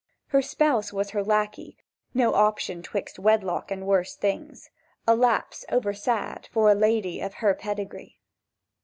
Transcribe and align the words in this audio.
"Her 0.29 0.41
spouse 0.41 0.91
was 0.91 1.11
her 1.11 1.23
lackey—no 1.23 2.33
option 2.33 2.81
'Twixt 2.81 3.19
wedlock 3.19 3.69
and 3.69 3.85
worse 3.85 4.15
things; 4.15 4.71
A 5.05 5.15
lapse 5.15 5.63
over 5.69 5.93
sad 5.93 6.49
for 6.51 6.71
a 6.71 6.73
lady 6.73 7.19
Of 7.21 7.35
her 7.35 7.53
pedigree!" 7.53 8.19